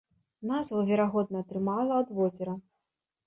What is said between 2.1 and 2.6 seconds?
возера.